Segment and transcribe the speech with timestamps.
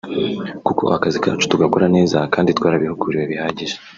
[0.65, 3.75] kuko akazi kacu tugakora neza kandi twarabihuguriwe bihagije